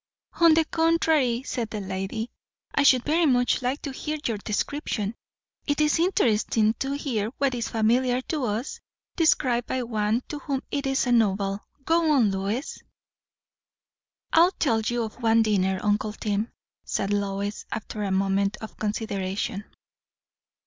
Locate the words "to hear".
3.83-4.17, 6.79-7.27